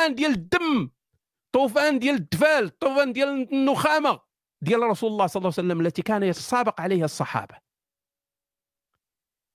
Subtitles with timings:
[0.00, 0.90] طوفان ديال الدم
[1.52, 4.20] طوفان ديال الدفال طوفان ديال النخامة
[4.62, 7.58] ديال رسول الله صلى الله عليه وسلم التي كان يتسابق عليها الصحابة.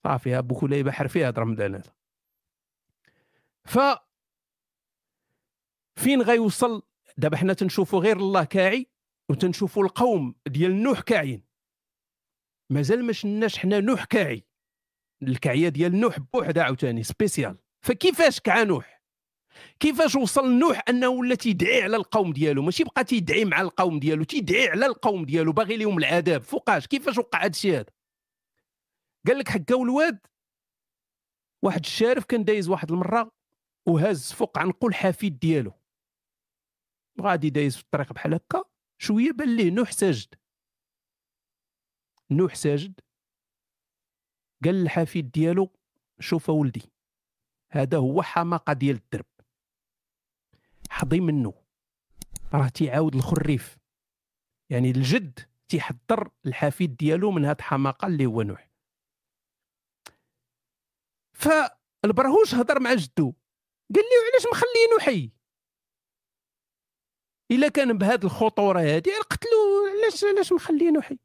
[0.03, 1.81] صافي ابو كليبه حرفي هذا رمضان
[3.65, 3.79] ف
[5.95, 6.81] فين غيوصل؟
[7.17, 8.89] دابا حنا تنشوفوا غير الله كاعي
[9.29, 11.43] وتنشوفوا القوم ديال نوح كاعين
[12.69, 14.47] مازال ما شناش حنا نوح كاعي.
[15.21, 17.57] الكعية ديال نوح بوحدها عاوتاني سبيسيال.
[17.81, 18.95] فكيفاش كعا نوح؟
[19.80, 24.23] كيفاش وصل نوح أنه ولا تيدعي على القوم ديالو؟ ماشي بقى تيدعي مع القوم ديالو
[24.23, 26.41] تيدعي على القوم ديالو باغي لهم العذاب.
[26.41, 27.91] فوقاش؟ كيفاش وقع هذا الشيء هذا؟
[29.27, 30.20] قال لك حكاو الواد
[31.62, 33.31] واحد الشارف كان دايز واحد المرة
[33.85, 35.71] وهز فوق عنقو الحفيد ديالو.
[37.21, 38.63] غادي دايز في الطريق بحال هكا
[38.98, 40.35] شوية بان ليه نوح ساجد.
[42.31, 42.99] نوح ساجد.
[44.65, 45.73] قال للحفيد ديالو
[46.20, 46.91] شوف ولدي
[47.71, 49.26] هذا هو حماقة ديال الدرب.
[50.89, 51.53] حظي منه
[52.53, 53.77] راه تيعاود الخريف.
[54.70, 58.70] يعني الجد تيحضر الحفيد ديالو من هاد الحماقه اللي هو نوح.
[61.34, 63.34] فالبرهوش هضر مع جدو.
[63.96, 65.32] قال لي علاش مخلينو حي
[67.52, 71.20] إلا كان بهاد الخطورة هادي قتلو علاش علاش مخلينو حي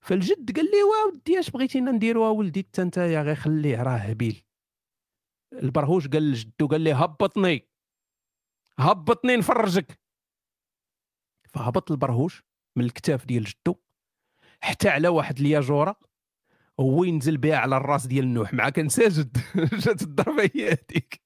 [0.00, 4.44] فالجد قال لي ودي اش بغيتينا نديرو ولدي حتى أنت يا غير خليه راه هبيل.
[5.52, 7.68] البرهوش قال لجدو قال لي هبطني.
[8.78, 10.00] هبطني نفرجك.
[11.48, 12.42] فهبط البرهوش
[12.76, 13.74] من الكتاف ديال جدو
[14.60, 15.96] حتى على واحد الياجورة
[16.80, 18.54] هو ينزل بها على الراس ديال نوح.
[18.54, 19.36] مع كان ساجد.
[19.84, 21.20] جات الضربة هي هذيك.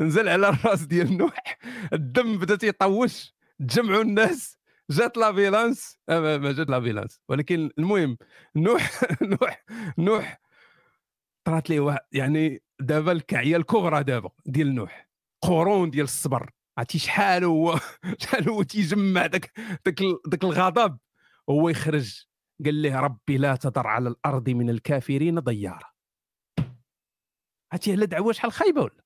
[0.00, 1.58] نزل على الراس ديال نوح.
[1.92, 4.58] الدم بدا تيطوش تجمعوا الناس.
[4.90, 8.18] جات la violence آه ما جات la violence ولكن المهم
[8.56, 8.90] نوح
[9.40, 9.64] نوح
[9.98, 10.40] نوح
[11.44, 15.08] طرات ليه واحد يعني دابا الكعية الكبرى دابا ديال نوح.
[15.42, 16.50] قرون ديال الصبر.
[16.78, 17.78] عرفتي شحال هو
[18.20, 19.52] شحال هو تيجمع داك
[19.86, 20.98] داك داك الغضب؟
[21.50, 22.24] هو يخرج
[22.64, 25.92] قال له ربي لا تذر على الأرض من الكافرين ديارا
[27.72, 29.02] عرفتي على دعوة شحال خايبة ولا؟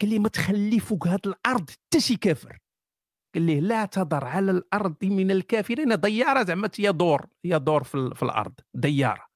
[0.00, 2.58] قال لي ما تخلي فوق هذه الأرض حتى شي كافر.
[3.34, 8.10] قال لي لا تذر على الأرض من الكافرين ضيارة زعما هي دور هي دور في,
[8.14, 9.26] في الأرض ديارة.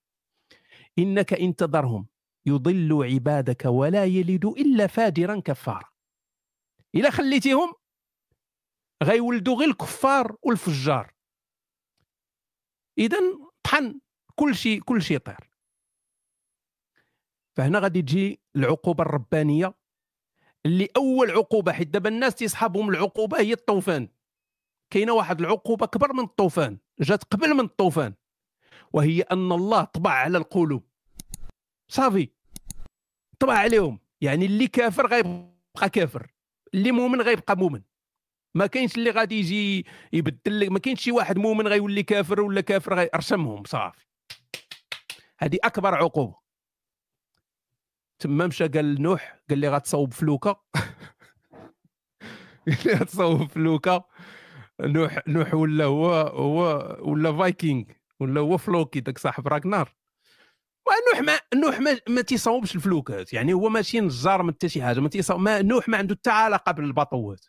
[0.98, 2.06] إنك إن تذرهم
[2.46, 5.89] يضل عبادك ولا يلد إلا فاجرا كفارا.
[6.94, 7.74] إلا خليتيهم
[9.02, 11.14] غيولدوا غير الكفار والفجار.
[12.98, 13.18] اذا
[13.62, 14.00] طحن
[14.34, 15.50] كل شيء كل شيء طير.
[17.56, 19.74] فهنا غادي تجي العقوبة الربانية
[20.66, 24.08] اللي أول عقوبة حيت دابا الناس تيصحابهم العقوبة هي الطوفان.
[24.90, 28.14] كاينة واحد العقوبة كبر من الطوفان جات قبل من الطوفان
[28.92, 30.90] وهي أن الله طبع على القلوب.
[31.88, 32.28] صافي.
[33.38, 34.00] طبع عليهم.
[34.20, 36.29] يعني اللي كافر غيبقى كافر.
[36.74, 37.82] اللي مؤمن غيبقى مؤمن.
[38.54, 42.60] ما كاينش اللي غادي يجي يبدل لك ما كاينش شي واحد مؤمن غيولي كافر ولا
[42.60, 44.06] كافر غيرشمهم صافي.
[45.38, 46.36] هذه أكبر عقوبة.
[48.18, 50.50] تما مشى قال نوح قال لي غتصوب فلوكة.
[52.66, 54.04] قال لي غتصوب فلوكة.
[54.80, 57.84] نوح نوح ولا هو هو ولا فايكينغ
[58.20, 59.99] ولا هو فلوكي داك صاحب راكنار.
[61.12, 65.00] نوح ما نوح ما, ما تيصوبش الفلوكات يعني هو ماشي نجار من حتى شي حاجة.
[65.00, 67.46] ما تيصوب ما نوح ما عنده حتى علاقة بالباطوات.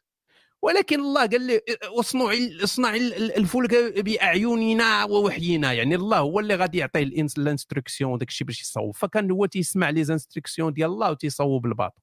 [0.61, 5.73] ولكن الله قال لي اصنع اصنع الفلك بأعيننا ووحينا.
[5.73, 8.95] يعني الله هو اللي غادي يعطيه ال instructions داك الشيء باش يصوب.
[8.95, 12.01] فكان هو تيسمع les instructions ديال الله وتيصوب ال bateau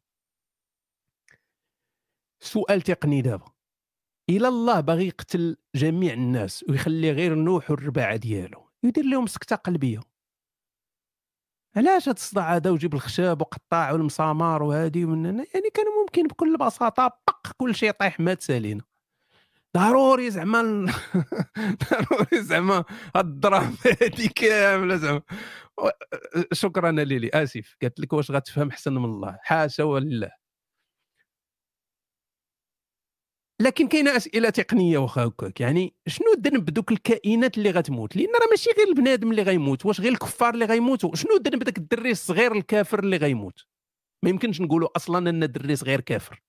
[2.40, 3.52] سؤال تقني دابا.
[4.30, 8.68] إلى الله باغي يقتل جميع الناس ويخلي غير نوح والرباعة ديالو.
[8.82, 10.00] يدير لهم سكتة قلبية.
[11.78, 17.08] علاش هذا الصداع هذا وجيب الخشب وقطع والمسامار وهذه من يعني كان ممكن بكل بساطة
[17.26, 18.82] طق كل شيء طيح مات سالينا
[19.76, 20.62] ضروري زعما
[21.90, 22.84] ضروري زعما
[23.16, 25.22] هاد الدراهم هذه كاملة زعما.
[26.52, 27.76] شكرا ليلي آسف.
[27.82, 30.30] قالت لك واش غتفهم احسن من الله؟ حاشا ولله.
[33.60, 35.60] لكن كاينة أسئلة تقنية واخا هكاك.
[35.60, 40.00] يعني شنو الذنب دوك الكائنات اللي غتموت؟ لأن راه ماشي غير البنادم اللي غيموت واش
[40.00, 43.64] غير الكفار اللي غيموتوا شنو الذنب داك الدري الصغير الكافر اللي غيموت؟
[44.22, 46.42] ما يمكنش نقولوا أصلا أن الدري صغير كافر.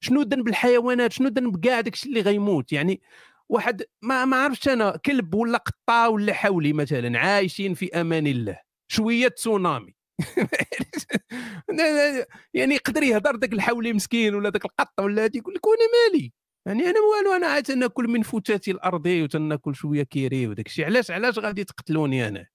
[0.00, 3.00] شنو ذنب الحيوانات؟ شنو ذنب كاع داكشي اللي غيموت؟ يعني
[3.48, 8.58] واحد ما ما عرفتش أنا كلب ولا قطة ولا حولي مثلا عايشين في أمان الله
[8.88, 9.94] شوية تسونامي.
[12.54, 15.82] يعني يقدر يهضر ذاك الحولي مسكين ولا ذاك القط ولا يقول لك وأنا
[16.12, 16.32] مالي.
[16.66, 20.84] يعني أنا والو أنا عاد تناكل من فتاتي الأرضي وتنأكل شوية كيري وداك الشيء.
[20.84, 22.46] علاش علاش غادي تقتلوني أنا؟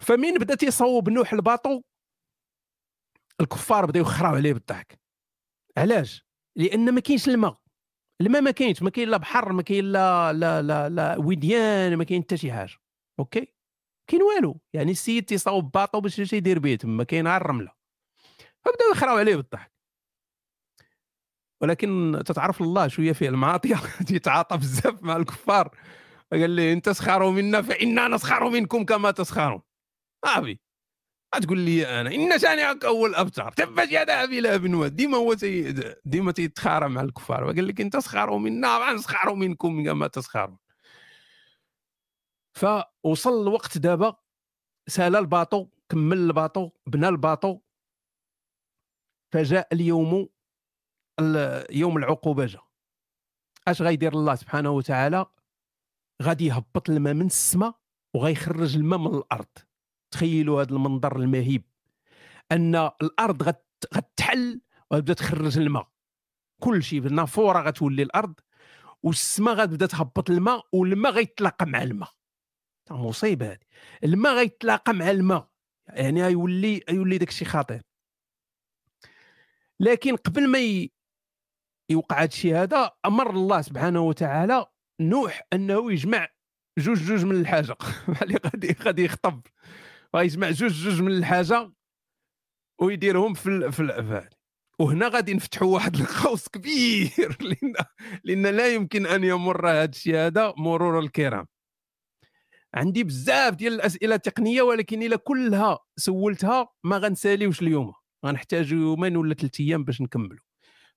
[0.00, 1.82] فمين بدا تيصوب نوح الباطو؟
[3.40, 5.00] الكفار بداو يخراو عليه بالضحك.
[5.76, 6.26] علاش؟
[6.56, 7.58] لأن ما كاينش الماء.
[8.20, 12.04] الماء ما كاينش ما كاين لا بحر ما كاين لا لا لا, لا وديان ما
[12.04, 12.76] كاين حتى شي حاجة.
[13.18, 13.54] OK؟
[14.06, 17.72] كاين والو يعني السيد تيصاوب bateau باش يمشي يدير بيه تما كاين غير الرملة.
[18.64, 19.72] فبداو يخراو عليه بالضحك.
[21.62, 23.76] ولكن تتعرف الله شوية فيه المعاطيه
[24.08, 25.76] تيتعاطى بزاف مع الكفار.
[26.32, 29.62] قال لي إن تسخروا منا فإنا نسخر منكم كما تسخرون.
[30.24, 30.58] صافي.
[31.42, 35.36] تقول لي أنا إن شانئك هو الابتر تبت يدا ابي لهب واد ديما هو
[36.04, 37.44] ديما تيتخارى مع الكفار.
[37.44, 40.58] وقال لك إن تسخروا منا نسخروا منكم كما تسخرون.
[42.52, 44.16] فوصل الوقت دابا
[44.86, 47.60] سأل الباطو كمل الباطو بنى الباطو.
[49.32, 50.28] فجاء اليوم
[51.70, 52.60] يوم العقوبة جا.
[53.68, 55.26] أش غيدير الله سبحانه وتعالى؟
[56.22, 57.74] غادي يهبط الماء من السماء
[58.14, 59.58] وغيخرج الماء من الأرض.
[60.10, 61.64] تخيلوا هذا المنظر المهيب.
[62.52, 63.42] أن الأرض
[63.94, 64.60] غتحل
[64.90, 65.88] وغتبدأ تخرج الماء.
[66.60, 68.34] كل شيء النافوره غتولي الأرض
[69.02, 72.12] والسماء غتبدأ تهبط الماء والماء غيتلاقى مع الماء.
[72.90, 73.58] مصيبة هذه
[74.04, 75.48] الماء غيتلاقى مع الماء
[75.88, 77.82] يعني غيولي غيولي داك الشيء خطير.
[79.80, 80.88] لكن قبل ما
[81.90, 84.66] يوقع هذا الشيء هذا أمر الله سبحانه وتعالى
[85.00, 86.28] نوح أنه يجمع
[86.78, 87.76] جوج جوج من الحاجة.
[88.22, 89.46] اللي غادي غادي يخطب.
[90.16, 91.72] غيجمع جوج جوج من الحاجة
[92.80, 94.28] ويديرهم في في
[94.78, 97.74] وهنا غادي نفتحوا واحد القوس كبير لأن
[98.24, 101.46] لأن لا يمكن أن يمر هذا الشيء هذا مرور الكرام.
[102.74, 107.92] عندي بزاف ديال الأسئلة التقنيه ولكن إلا كلها سولتها ما غنساليوش اليوم.
[108.26, 110.38] غنحتاج يومين ولا ثلاث أيام باش نكملوا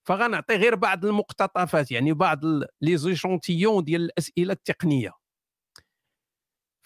[0.03, 2.39] فغنعطي غير بعض المقتطفات يعني بعض
[2.81, 5.11] لي زيشونتيون ديال الأسئلة التقنية.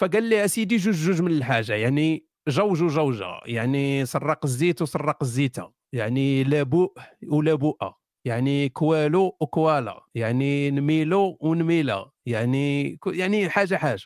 [0.02, 5.72] فقال لي أسيدي جوج جوج من الحاجة يعني جوج وجوجة يعني سرق الزيت وسرق الزيتة
[5.94, 6.94] يعني لابوء
[7.28, 14.06] ولابوءه يعني كوالو وكوالا يعني نميلو ونميلة يعني يعني حاجة حاجة.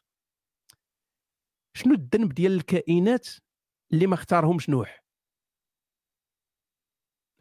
[1.77, 3.27] شنو الذنب ديال الكائنات
[3.93, 5.03] اللي ما اختارهمش نوح؟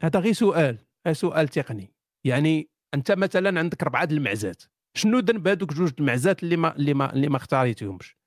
[0.03, 1.93] هذا غير سؤال سؤال تقني.
[2.25, 4.63] يعني أنت مثلا عندك أربعة المعزات.
[4.97, 8.17] شنو ذنب هذوك جوج المعزات اللي ما اللي ما اللي ما اختاريتهمش؟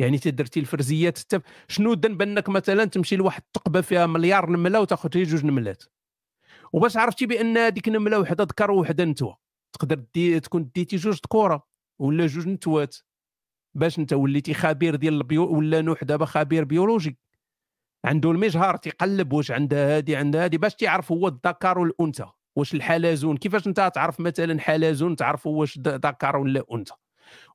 [0.00, 1.42] يعني تدرتي الفرزيات التف...
[1.68, 5.84] شنو ذنب أنك مثلا تمشي لواحد الثقبه فيها مليار نملة وتاخذ جوج نملات؟
[6.72, 9.38] وباش عرفتي بأن هذيك نملة وحدة ذكر وحدة نتوة
[9.72, 11.66] تقدر دي تكون ديتي جوج ذكورة
[12.00, 12.96] ولا جوج نتوات.
[13.76, 17.18] باش انت وليتي خبير ديال ال bio ولا نوح دابا خبير بيولوجي
[18.04, 22.26] عنده المجهر تيقلب واش عندها هادي عندها هادي باش تعرف هو الذكر والأنثى.
[22.56, 26.94] واش الحلزون كيفاش انت تعرف مثلا حلزون تعرف واش ذكر ولا أنثى.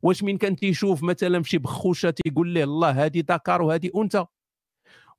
[0.01, 4.25] واش من كان تيشوف مثلا شي بخوشة تيقول له الله هذه ذكر وهذه أنثى.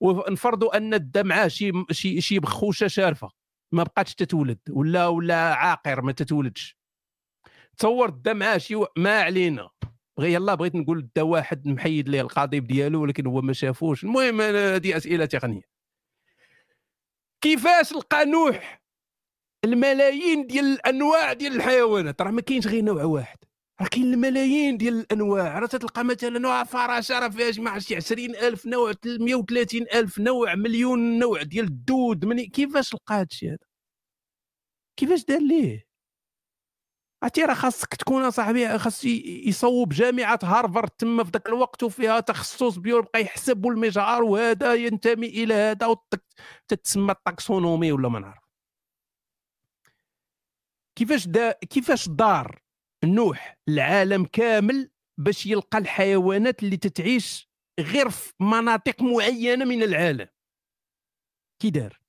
[0.00, 3.31] ونفرضوا أن الدمعة شي شي شي بخوشة شارفة.
[3.72, 6.76] ما بقاتش تتولد ولا ولا عاقر ما تتولدش.
[7.78, 9.69] تصور الدمعة شي ما علينا.
[10.19, 14.05] بغي يلا بغيت نقول دا واحد محيد ليه القضيب ديالو ولكن هو ما شافوش.
[14.05, 15.62] المهم هذه أسئلة تقنية.
[17.41, 18.82] كيفاش لقى نوح
[19.64, 23.38] الملايين ديال الأنواع ديال الحيوانات؟ راه ما كاينش غير نوع واحد.
[23.81, 25.59] راه كاين الملايين ديال الأنواع.
[25.59, 31.43] راه تلقى مثلا نوع فراشة راه فيها جماعة شي 20000 نوع 130000 نوع مليون نوع
[31.43, 32.25] ديال الدود.
[32.25, 33.59] من كيفاش لقى هذا الشيء هذا؟
[34.97, 35.91] كيفاش دار ليه؟
[37.23, 42.76] عرفتي راه خاصك تكون صاحبي خاص يصوب جامعة هارفارد تما في ذاك الوقت وفيها تخصص
[42.76, 45.97] بيو بقى يحسب المجار وهذا ينتمي إلى هذا
[46.69, 48.43] تتسمى التاكسونومي ولا ما نعرف.
[50.99, 52.62] كيفاش دا كيفاش دار
[53.05, 57.50] نوح العالم كامل باش يلقى الحيوانات اللي تتعيش
[57.81, 60.29] غير في مناطق معينة من العالم؟
[61.62, 62.00] كي دار؟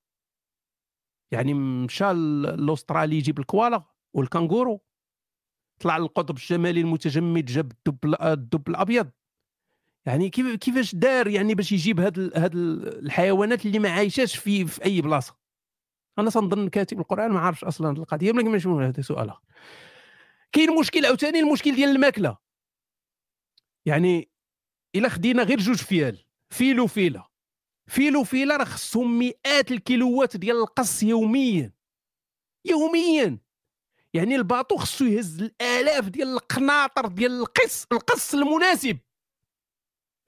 [1.32, 2.12] يعني مشى
[2.56, 3.82] l'Australie يجيب الكوالا
[4.14, 4.83] والكانغورو؟
[5.80, 9.10] طلع للقطب الشمالي المتجمد جاب الدب الدب الأبيض.
[10.06, 14.84] يعني كيف كيفاش دار يعني باش يجيب هاد هاد الحيوانات اللي ما عايشاش في في
[14.84, 15.36] أي بلاصة؟
[16.18, 19.42] أنا تنظن كاتب القرآن ما عارفش أصلا القضية ولكن ماشي هذا سؤال آخر.
[20.52, 22.38] كاين مشكل عاوتاني المشكل ديال الماكلة.
[23.86, 24.30] يعني
[24.96, 27.26] إلا خدينا غير جوج فيال فيل وفيله
[27.86, 31.72] فيل وفيله راه خصهم مئات الكيلوات ديال الفصة يوميا.
[32.64, 33.38] يوميا.
[34.14, 38.98] يعني ال bateau خصو يهز الآلاف ديال القناطر ديال الفصة الفصة المناسب.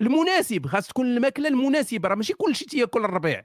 [0.00, 0.66] المناسب.
[0.66, 2.08] خاص تكون الماكلة المناسبة.
[2.08, 3.44] راه ماشي كلشي تياكل الربيع.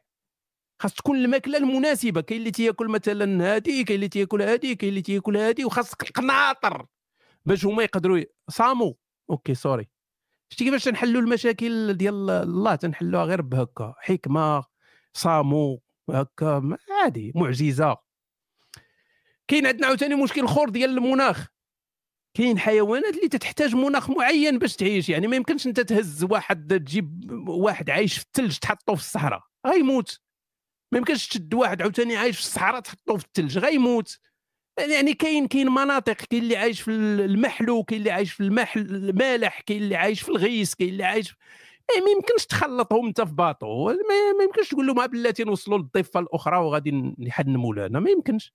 [0.79, 2.21] خاص تكون الماكلة المناسبة.
[2.21, 6.85] كاين اللي تياكل مثلا هادي كاين اللي تياكل هادي كاين اللي تياكل هادي وخاصك القناطر
[7.45, 8.93] باش هما يقدروا صاموا
[9.29, 9.89] OK sorry.
[10.49, 13.93] شتي كيفاش تنحلوا المشاكل ديال الله تنحلوها غير بهكا.
[13.97, 14.63] حكمة
[15.13, 15.77] صاموا
[16.09, 18.10] هكا عادي معجزة.
[19.47, 21.47] كاين عندنا عاوتاني مشكل اخر ديال المناخ.
[22.37, 27.31] كاين حيوانات اللي تحتاج مناخ معين باش تعيش يعني ما يمكنش انت تهز واحد تجيب
[27.49, 30.19] واحد عايش في الثلج تحطه في الصحراء غيموت.
[30.91, 34.19] ما يمكنش تشد واحد عاوتاني عايش في الصحراء تحطه في الثلج غيموت.
[34.79, 39.61] يعني كاين كاين مناطق كاين اللي عايش في المحلو كاين اللي عايش في المحل المالح
[39.61, 41.35] كاين اللي عايش في الغيس كاين اللي عايش
[41.89, 43.85] يعني ما يمكنش تخلطهم انت في باطو.
[43.85, 48.53] ما يمكنش تقول لهم بلاتي نوصلوا للضفة الأخرى وغادي نحنموا لنا ما يمكنش.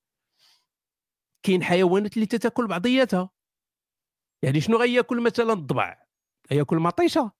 [1.43, 3.31] كاين حيوانات اللي تتاكل بعضياتها.
[4.43, 6.03] يعني شنو غياكل مثلا؟ الضبع.
[6.51, 7.33] ياكل مطيشة.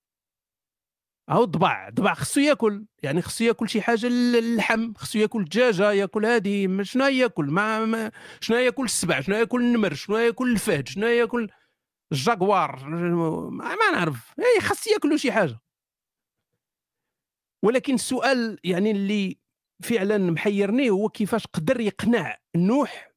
[1.31, 1.89] أو الضبع.
[1.89, 2.87] الضبع خصو ياكل.
[3.03, 8.13] يعني خصو ياكل شي حاجة اللحم خصو ياكل الدجاجة ياكل هذه شنو ياكل ما, ما
[8.41, 11.51] شنو ياكل السبع؟ شنو ياكل النمر؟ شنو ياكل الفهد؟ شنو ياكل
[12.13, 12.85] الجاكوار؟
[13.51, 14.35] ما نعرف.
[14.61, 15.61] خاص ياكلوا شي حاجة.
[17.63, 19.39] ولكن السؤال يعني اللي
[19.83, 23.16] فعلا محيرني هو كيفاش قدر يقنع نوح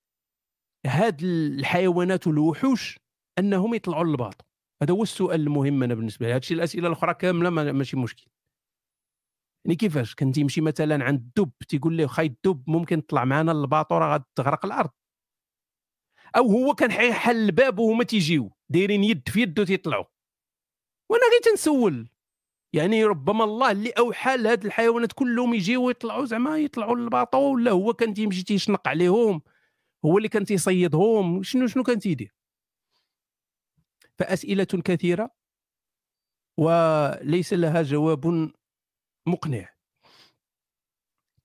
[0.86, 3.00] هاد الحيوانات والوحوش
[3.40, 4.46] أنهم يطلعوا للباطو
[4.84, 6.34] هذا هو السؤال المهم أنا بالنسبة لي.
[6.34, 8.28] هادشي الأسئلة الأخرى كاملة ماشي مشكل.
[9.66, 13.98] يعني كيفاش كان تيمشي مثلا عند الدب تيقول له خاي الدب ممكن تطلع معنا للباطو
[13.98, 14.90] راه غتغرق الأرض.
[16.38, 20.06] أو هو كان حيحل الباب وهما تيجيو دايرين يد في يده تيطلعوا
[21.12, 22.10] وأنا غير تنسول.
[22.74, 27.94] يعني ربما الله اللي أوحى لهاد الحيوانات كلهم يجيو يطلعوا زعما يطلعوا للباطو ولا هو
[27.94, 29.42] كان تيمشي تيشنق عليهم.
[30.06, 31.44] هو اللي كان تيصيدهم.
[31.44, 32.36] شنو شنو كان تيدير؟
[34.20, 35.32] فأسئلة كثيرة
[36.60, 38.51] وليس لها جواب
[39.27, 39.70] مقنع.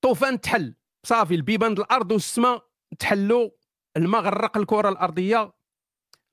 [0.00, 0.74] طوفان تحل.
[1.06, 3.50] صافي البيبان الأرض والسماء تحلوا
[3.96, 5.52] الماء غرق الكرة الأرضية.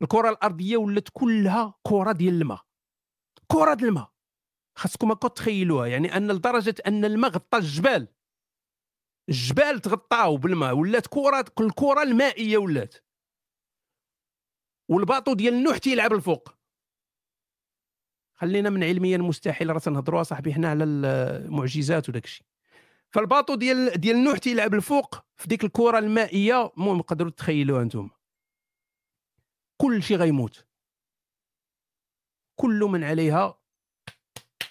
[0.01, 2.61] الكرة الأرضية ولات كلها كرة ديال الماء.
[3.47, 4.11] كرة ديال الماء.
[4.77, 8.07] خاصكم تخيلوها يعني أن لدرجة أن الماء غطى الجبال
[9.31, 12.95] الجبال تغطاو بالماء ولات كرة الكره المائية ولات.
[14.89, 16.49] والباطو ديال نوح تيلعب الفوق.
[18.33, 22.45] خلينا من علميا مستحيل راه تنهضروا صاحبي حنا على المعجزات وداك الشيء.
[23.09, 28.09] فالباطو ديال ديال نوح تيلعب الفوق في ديك الكرة المائية المهم تقدروا تخيلوها أنتم
[29.77, 30.65] كل شيء غيموت.
[32.55, 33.59] كل من عليها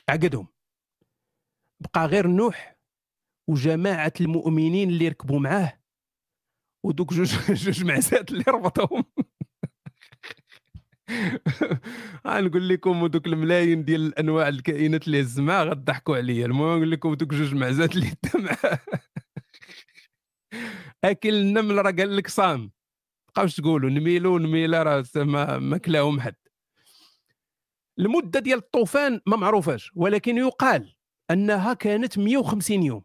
[0.08, 0.46] عقدهم.
[1.80, 2.79] بقى غير نوح
[3.50, 5.80] وجماعة المؤمنين اللي ركبوا معاه.
[6.84, 9.04] ودوك جوج جوج معزات اللي ربطهم
[12.26, 16.46] غنقول لكم دوك الملايين ديال الأنواع الكائنات اللي الزمع غضحكوا عليا.
[16.46, 18.80] المهم نقول لكم دوك جوج معزات اللي معاه
[21.04, 22.72] أكل النمل راه قال لك صام.
[23.28, 23.90] بقاوش تقولوا.
[23.90, 26.36] نميلو نميله راه ما, ما كلاهم حد.
[27.98, 30.94] المدة ديال الطوفان ما معروفاش ولكن يقال
[31.30, 33.02] أنها كانت 150 يوم.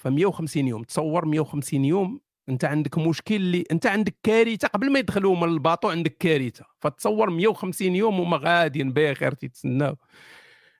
[0.00, 0.82] ف 150 يوم.
[0.82, 5.88] تصور 150 يوم أنت عندك مشكل اللي أنت عندك كارثة قبل ما يدخلوا من الباطو
[5.88, 6.64] عندك كارثة.
[6.80, 9.96] فتصور 150 يوم وما غاديين بخير تيتسناو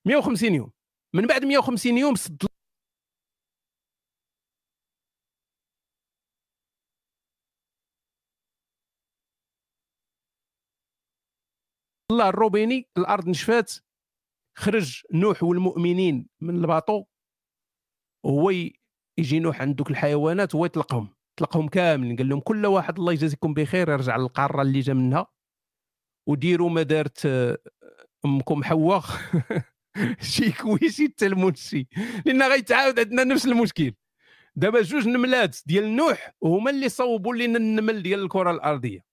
[0.04, 0.70] 150 يوم.
[1.14, 2.42] من بعد 150 يوم سد
[12.10, 13.72] الله الروبيني الأرض نشفات.
[14.58, 17.04] خرج نوح والمؤمنين من الباطو.
[18.24, 18.50] وهو
[19.20, 23.54] يجي نوح عند دوك الحيوانات هو يطلقهم طلقهم كاملين قال لهم كل واحد الله يجازيكم
[23.54, 25.26] بخير يرجع للقارة اللي جا منها.
[26.28, 27.58] وديروا ما دارت آه،
[28.24, 29.02] أمكم حواء.
[30.32, 31.88] شي كويسي تلمون شي.
[32.26, 33.94] لأن غيتعاود عندنا نفس المشكل.
[34.56, 39.04] دابا جوج نملات ديال نوح هما اللي صوبوا لنا النمل ديال الكرة الأرضية.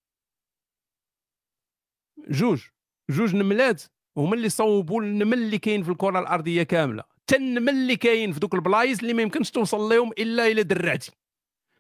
[2.30, 2.64] جوج
[3.10, 3.84] جوج نملات
[4.18, 7.17] هما اللي صوبوا النمل اللي كاين في الكرة الأرضية كاملة.
[7.28, 11.12] حتى النمل اللي كاين في دوك البلايص اللي ما يمكنش توصل لهم إلا إلى درعتي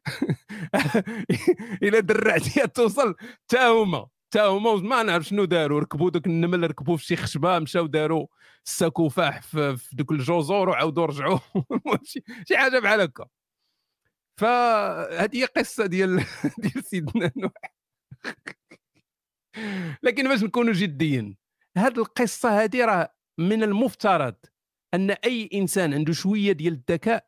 [1.83, 4.07] الا درعتي توصل حتى هما.
[4.29, 8.27] حتى هما ما نعرف شنو داروا ركبوا دوك النمل ركبوا في شي خشبة مشاو داروا
[8.65, 11.39] الساكوفاح في, في دوك الجزر وعاودوا رجعوا
[12.47, 13.25] شي حاجة بحال هكا.
[14.39, 16.25] فهذه هي قصة ديال
[16.57, 17.51] ديال سيدنا نوح.
[20.03, 21.37] لكن باش نكونوا جديين
[21.77, 24.35] هذه القصة هذه راه من المفترض
[24.93, 27.25] أن أي إنسان عنده شوية ديال الذكاء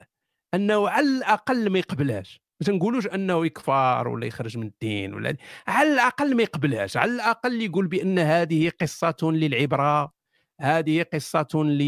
[0.53, 2.41] أنه على الأقل ما يقبلهاش.
[2.61, 5.35] ما تنقولوش أنه يكفر ولا يخرج من الدين ولا
[5.67, 6.97] على الأقل ما يقبلهاش.
[6.97, 10.13] على الأقل يقول بأن هذه قصة للعبرة
[10.61, 11.81] هذه قصة ل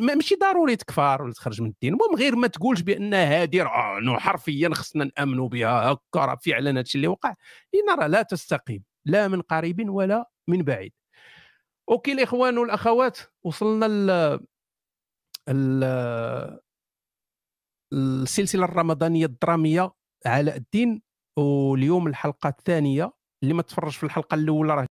[0.00, 1.92] ماشي ضروري تكفر ولا تخرج من الدين.
[1.92, 6.98] المهم غير ما تقولش بأن هذه راه حرفيا خصنا نامنوا بها هكا راه فعلا هادشي
[6.98, 7.34] اللي وقع.
[7.72, 10.92] لأن راه لا تستقيم لا من قريب ولا من بعيد.
[11.90, 14.40] أوكي الإخوان والأخوات وصلنا
[17.92, 19.92] السلسلة الرمضانية الدرامية
[20.26, 21.02] علاء الدين
[21.38, 24.86] واليوم الحلقة الثانية اللي ما تفرج في الحلقة الأولى راه